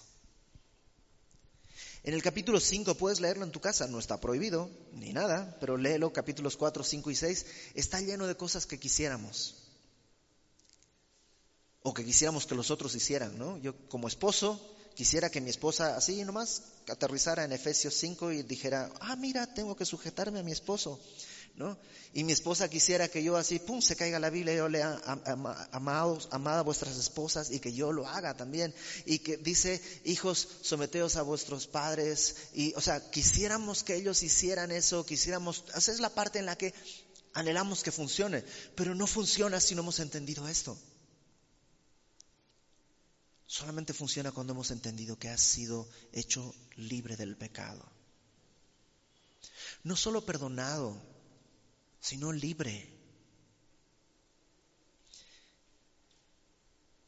[2.05, 5.77] En el capítulo 5 puedes leerlo en tu casa, no está prohibido ni nada, pero
[5.77, 9.62] léelo, capítulos 4, 5 y 6, está lleno de cosas que quisiéramos.
[11.83, 13.59] O que quisiéramos que los otros hicieran, ¿no?
[13.59, 14.61] Yo como esposo
[14.95, 19.77] quisiera que mi esposa así nomás aterrizara en Efesios 5 y dijera, ah, mira, tengo
[19.77, 21.01] que sujetarme a mi esposo.
[21.55, 21.77] ¿no?
[22.14, 25.01] Y mi esposa quisiera que yo así, pum, se caiga la Biblia y yo lea,
[25.73, 28.75] amados, amad a vuestras esposas y que yo lo haga también.
[29.07, 32.37] Y que dice, hijos, someteos a vuestros padres.
[32.55, 36.57] Y, o sea, quisiéramos que ellos hicieran eso, quisiéramos, esa es la parte en la
[36.57, 36.75] que
[37.35, 40.77] anhelamos que funcione, pero no funciona si no hemos entendido esto.
[43.53, 47.85] Solamente funciona cuando hemos entendido que has sido hecho libre del pecado.
[49.85, 50.99] No solo perdonado,
[52.01, 52.88] sino libre.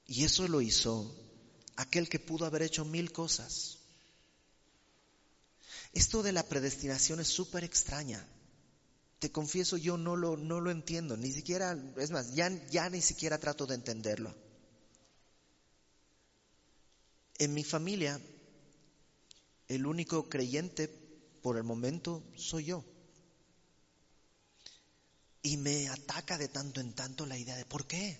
[0.07, 1.16] Y eso lo hizo
[1.76, 3.78] aquel que pudo haber hecho mil cosas.
[5.94, 8.22] Esto de la predestinación es súper extraña.
[9.18, 13.00] Te confieso, yo no lo, no lo entiendo, ni siquiera, es más, ya, ya ni
[13.00, 14.43] siquiera trato de entenderlo.
[17.38, 18.20] En mi familia,
[19.68, 20.88] el único creyente
[21.42, 22.84] por el momento soy yo.
[25.42, 28.18] Y me ataca de tanto en tanto la idea de ¿por qué?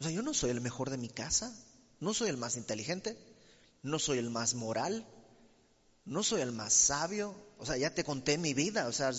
[0.00, 1.54] O sea, yo no soy el mejor de mi casa,
[2.00, 3.16] no soy el más inteligente,
[3.82, 5.06] no soy el más moral,
[6.04, 7.36] no soy el más sabio.
[7.58, 8.88] O sea, ya te conté mi vida.
[8.88, 9.12] O sea,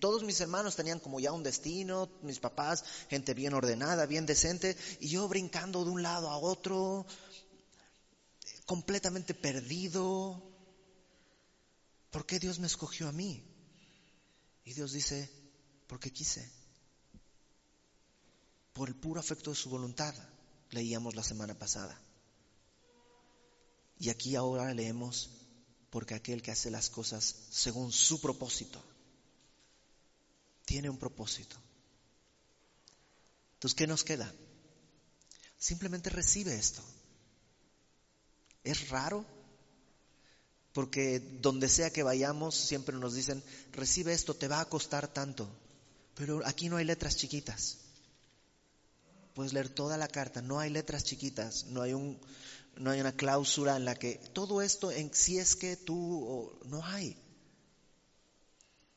[0.00, 4.76] todos mis hermanos tenían como ya un destino, mis papás, gente bien ordenada, bien decente,
[5.00, 7.06] y yo brincando de un lado a otro,
[8.66, 10.42] completamente perdido.
[12.10, 13.44] ¿Por qué Dios me escogió a mí?
[14.64, 15.30] Y Dios dice,
[15.86, 16.50] porque quise.
[18.72, 20.14] Por el puro afecto de su voluntad,
[20.70, 22.00] leíamos la semana pasada.
[23.98, 25.30] Y aquí ahora leemos,
[25.90, 28.82] porque aquel que hace las cosas según su propósito,
[30.64, 31.56] tiene un propósito.
[33.54, 34.34] Entonces, ¿qué nos queda?
[35.56, 36.82] Simplemente recibe esto.
[38.64, 39.24] Es raro,
[40.72, 45.48] porque donde sea que vayamos siempre nos dicen, recibe esto, te va a costar tanto.
[46.14, 47.78] Pero aquí no hay letras chiquitas.
[49.34, 52.18] Puedes leer toda la carta, no hay letras chiquitas, no hay, un,
[52.76, 56.84] no hay una cláusula en la que todo esto, en, si es que tú, no
[56.84, 57.16] hay.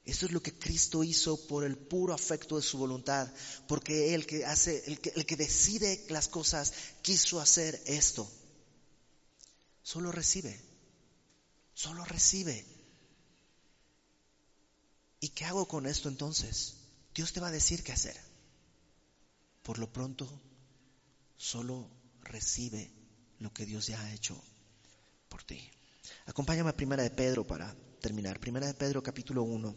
[0.05, 3.27] Eso es lo que Cristo hizo por el puro afecto de su voluntad,
[3.67, 8.27] porque Él que hace, el que, el que decide las cosas, quiso hacer esto.
[9.87, 10.59] Solo recibe,
[11.73, 12.65] solo recibe.
[15.21, 16.75] ¿Y qué hago con esto entonces?
[17.15, 18.19] Dios te va a decir qué hacer.
[19.63, 20.29] Por lo pronto,
[21.37, 22.91] solo recibe
[23.39, 24.35] lo que Dios ya ha hecho
[25.29, 25.71] por ti.
[26.25, 28.41] Acompáñame a Primera de Pedro para terminar.
[28.41, 29.73] Primera de Pedro capítulo 1.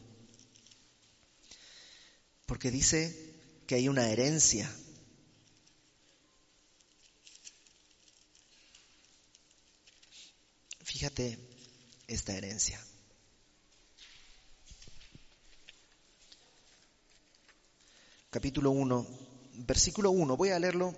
[2.47, 4.69] Porque dice que hay una herencia.
[10.91, 11.39] Fíjate
[12.09, 12.85] esta herencia.
[18.29, 19.07] capítulo 1,
[19.67, 20.37] versículo 1.
[20.37, 20.93] Voy a leerlo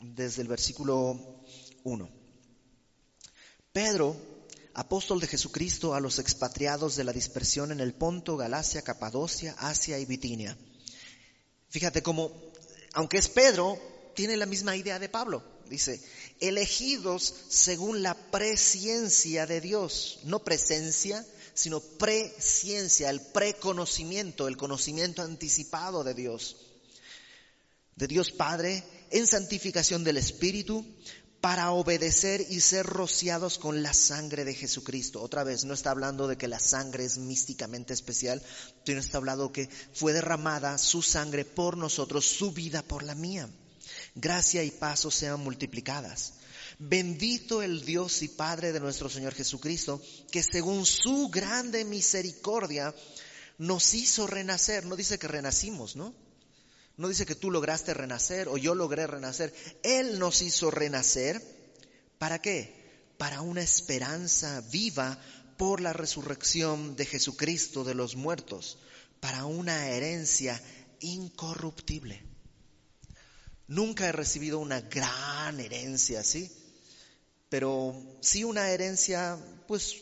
[0.00, 1.44] desde el versículo
[1.84, 2.10] 1.
[3.72, 4.16] Pedro,
[4.74, 9.96] apóstol de Jesucristo a los expatriados de la dispersión en el Ponto, Galacia, Capadocia, Asia
[10.00, 10.58] y Bitinia.
[11.68, 12.32] Fíjate cómo,
[12.94, 13.78] aunque es Pedro,
[14.16, 15.44] tiene la misma idea de Pablo.
[15.68, 16.02] Dice,
[16.40, 21.24] elegidos según la presciencia de Dios, no presencia,
[21.54, 26.56] sino presciencia, el preconocimiento, el conocimiento anticipado de Dios.
[27.96, 30.84] De Dios Padre en santificación del Espíritu
[31.40, 35.22] para obedecer y ser rociados con la sangre de Jesucristo.
[35.22, 38.42] Otra vez, no está hablando de que la sangre es místicamente especial,
[38.84, 43.48] sino está hablando que fue derramada su sangre por nosotros, su vida por la mía.
[44.20, 46.34] Gracia y paso sean multiplicadas.
[46.80, 50.02] Bendito el Dios y Padre de nuestro Señor Jesucristo,
[50.32, 52.92] que según su grande misericordia
[53.58, 54.86] nos hizo renacer.
[54.86, 56.12] No dice que renacimos, ¿no?
[56.96, 59.54] No dice que tú lograste renacer o yo logré renacer.
[59.84, 61.40] Él nos hizo renacer.
[62.18, 62.74] ¿Para qué?
[63.18, 65.16] Para una esperanza viva
[65.56, 68.78] por la resurrección de Jesucristo de los muertos.
[69.20, 70.60] Para una herencia
[70.98, 72.37] incorruptible.
[73.68, 76.50] Nunca he recibido una gran herencia, ¿sí?
[77.48, 79.96] Pero sí una herencia, pues,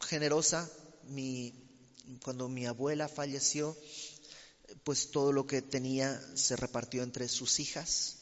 [0.00, 0.70] generosa.
[1.04, 1.52] Mi,
[2.22, 3.76] cuando mi abuela falleció,
[4.84, 8.16] pues todo lo que tenía se repartió entre sus hijas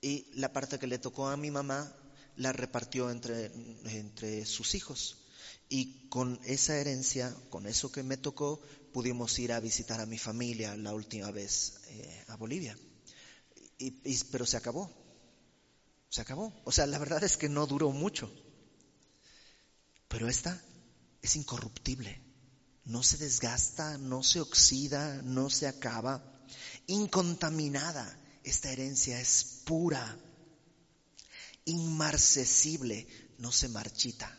[0.00, 1.92] y la parte que le tocó a mi mamá
[2.36, 3.46] la repartió entre,
[3.86, 5.18] entre sus hijos.
[5.68, 8.60] Y con esa herencia, con eso que me tocó,
[8.92, 12.78] pudimos ir a visitar a mi familia la última vez eh, a Bolivia.
[13.78, 13.90] Y,
[14.30, 14.90] pero se acabó,
[16.08, 16.52] se acabó.
[16.64, 18.32] O sea, la verdad es que no duró mucho.
[20.08, 20.62] Pero esta
[21.22, 22.26] es incorruptible
[22.86, 26.22] no se desgasta, no se oxida, no se acaba.
[26.86, 30.16] Incontaminada, esta herencia es pura,
[31.64, 33.08] inmarcesible,
[33.38, 34.38] no se marchita.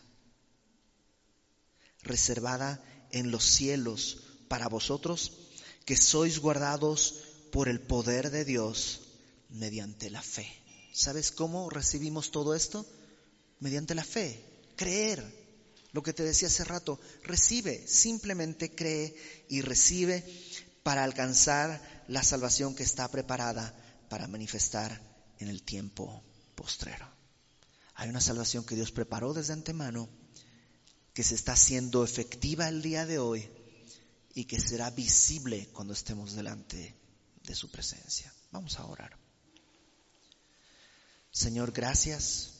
[2.03, 2.81] Reservada
[3.11, 5.33] en los cielos para vosotros,
[5.85, 7.15] que sois guardados
[7.51, 9.01] por el poder de Dios
[9.49, 10.47] mediante la fe.
[10.93, 12.85] ¿Sabes cómo recibimos todo esto?
[13.59, 14.43] Mediante la fe,
[14.75, 15.23] creer
[15.91, 19.15] lo que te decía hace rato, recibe, simplemente cree
[19.49, 20.23] y recibe
[20.83, 23.73] para alcanzar la salvación que está preparada
[24.09, 25.01] para manifestar
[25.39, 26.23] en el tiempo
[26.55, 27.07] postrero.
[27.95, 30.07] Hay una salvación que Dios preparó desde antemano,
[31.13, 33.49] que se está haciendo efectiva el día de hoy
[34.35, 36.95] y que será visible cuando estemos delante
[37.43, 38.31] de su presencia.
[38.51, 39.26] Vamos a orar.
[41.37, 42.57] Señor, gracias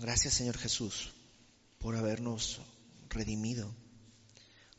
[0.00, 1.12] Gracias Señor Jesús
[1.78, 2.58] por habernos
[3.10, 3.70] redimido,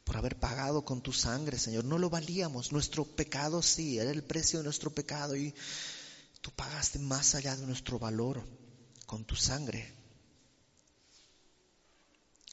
[0.03, 1.85] por haber pagado con tu sangre, Señor.
[1.85, 5.53] No lo valíamos, nuestro pecado sí, era el precio de nuestro pecado y
[6.41, 8.43] tú pagaste más allá de nuestro valor
[9.05, 9.93] con tu sangre.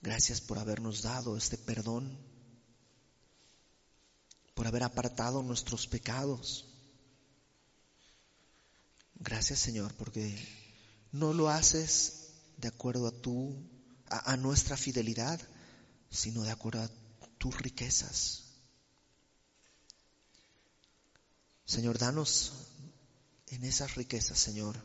[0.03, 2.19] Gracias por habernos dado este perdón,
[4.55, 6.67] por haber apartado nuestros pecados.
[9.21, 10.37] Gracias Señor, porque
[11.13, 13.57] no lo haces de acuerdo a tu,
[14.07, 15.41] a, nuestra fidelidad,
[16.11, 16.91] sino de acuerdo a
[17.39, 18.45] tus riquezas.
[21.65, 22.53] Señor, danos
[23.49, 24.77] en esas riquezas, Señor,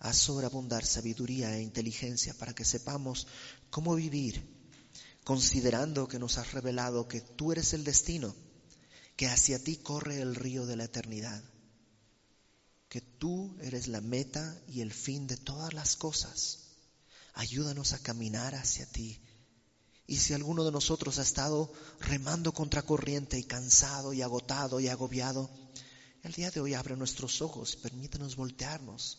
[0.00, 3.26] a sobreabundar sabiduría e inteligencia para que sepamos
[3.70, 4.42] cómo vivir,
[5.24, 8.34] considerando que nos has revelado que tú eres el destino,
[9.16, 11.42] que hacia ti corre el río de la eternidad,
[12.90, 16.60] que tú eres la meta y el fin de todas las cosas
[17.34, 19.18] ayúdanos a caminar hacia ti.
[20.06, 24.88] Y si alguno de nosotros ha estado remando contra corriente y cansado y agotado y
[24.88, 25.48] agobiado,
[26.22, 29.18] el día de hoy abre nuestros ojos, permítanos voltearnos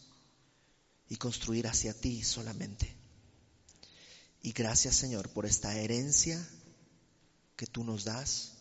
[1.07, 2.95] y construir hacia ti solamente.
[4.43, 6.45] Y gracias Señor por esta herencia
[7.55, 8.53] que tú nos das,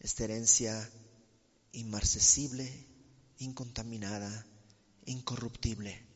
[0.00, 0.90] esta herencia
[1.72, 2.87] inmarcesible,
[3.38, 4.46] incontaminada,
[5.06, 6.06] incorruptible.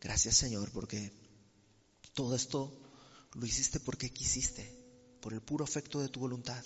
[0.00, 1.12] Gracias Señor porque
[2.14, 2.72] todo esto
[3.34, 4.76] lo hiciste porque quisiste,
[5.20, 6.64] por el puro afecto de tu voluntad,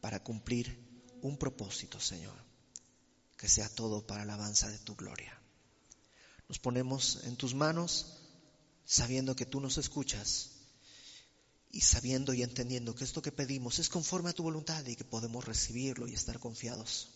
[0.00, 0.78] para cumplir
[1.22, 2.36] un propósito, Señor,
[3.36, 5.38] que sea todo para la alabanza de tu gloria.
[6.48, 8.20] Nos ponemos en tus manos
[8.84, 10.52] sabiendo que tú nos escuchas
[11.72, 15.04] y sabiendo y entendiendo que esto que pedimos es conforme a tu voluntad y que
[15.04, 17.15] podemos recibirlo y estar confiados.